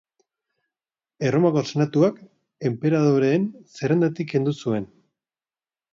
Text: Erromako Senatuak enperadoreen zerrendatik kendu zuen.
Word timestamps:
Erromako 1.27 1.63
Senatuak 1.75 2.17
enperadoreen 2.71 3.47
zerrendatik 3.77 4.33
kendu 4.37 4.59
zuen. 4.65 4.93